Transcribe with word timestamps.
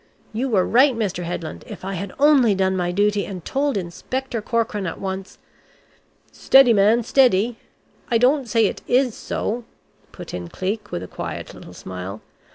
You 0.33 0.49
were 0.49 0.65
right, 0.65 0.95
Mr. 0.95 1.25
Headland, 1.25 1.63
if 1.67 1.85
I 1.85 1.93
had 1.93 2.11
only 2.17 2.55
done 2.55 2.75
my 2.75 2.91
duty 2.91 3.23
and 3.23 3.45
told 3.45 3.77
Inspector 3.77 4.41
Corkran 4.41 4.87
at 4.87 4.99
once" 4.99 5.37
"Steady 6.31 6.73
man, 6.73 7.03
steady. 7.03 7.57
I 8.09 8.17
don't 8.17 8.49
say 8.49 8.65
it 8.65 8.81
is 8.87 9.13
so," 9.15 9.63
put 10.11 10.33
in 10.33 10.47
Cleek 10.47 10.91
with 10.91 11.03
a 11.03 11.07
quiet 11.07 11.53
little 11.53 11.73
smile. 11.75 12.21